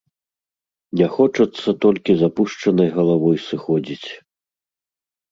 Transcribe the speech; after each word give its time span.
Не 1.01 1.07
хочацца 1.17 1.69
толькі 1.85 2.11
з 2.21 2.29
апушчанай 2.29 2.89
галавой 2.95 3.37
сыходзіць. 3.49 4.09